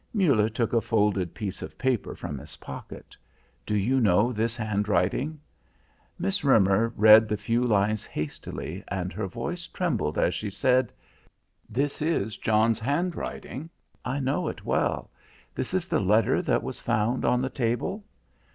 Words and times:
Muller 0.15 0.49
took 0.49 0.73
a 0.73 0.81
folded 0.81 1.35
piece 1.35 1.61
of 1.61 1.77
paper 1.77 2.15
from 2.15 2.39
his 2.39 2.55
pocket. 2.55 3.15
"Do 3.67 3.75
you 3.75 3.99
know 4.01 4.33
this 4.33 4.55
handwriting?" 4.57 5.39
Miss 6.17 6.43
Roemer 6.43 6.91
read 6.95 7.29
the 7.29 7.37
few 7.37 7.63
lines 7.63 8.03
hastily 8.07 8.83
and 8.87 9.13
her 9.13 9.27
voice 9.27 9.67
trembled 9.67 10.17
as 10.17 10.33
she 10.33 10.49
said: 10.49 10.91
"This 11.69 12.01
is 12.01 12.35
John's 12.35 12.79
handwriting. 12.79 13.69
I 14.03 14.19
know 14.19 14.47
it 14.47 14.65
well. 14.65 15.11
This 15.53 15.71
is 15.71 15.87
the 15.87 15.99
letter 16.01 16.41
that 16.41 16.63
was 16.63 16.79
found 16.79 17.23
on 17.23 17.39
the 17.39 17.49
table?" 17.51 18.03